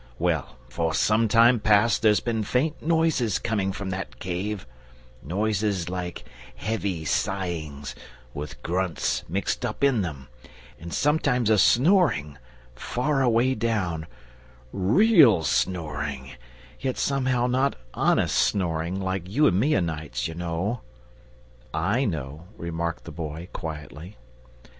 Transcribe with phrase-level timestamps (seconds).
[0.17, 4.65] Well, for some time past there's been faint noises coming from that cave
[5.21, 6.23] noises like
[6.55, 7.93] heavy sighings,
[8.33, 10.27] with grunts mixed up in them;
[10.79, 12.39] and sometimes a snoring,
[12.73, 14.07] far away down
[14.73, 16.31] REAL snoring,
[16.79, 20.81] yet somehow not HONEST snoring, like you and me o'nights, you know!"
[21.75, 24.17] "I know," remarked the Boy, quietly.